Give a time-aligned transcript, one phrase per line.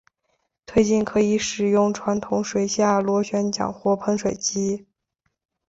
[0.65, 4.87] 推进可以使用传统水下螺旋桨或喷水机。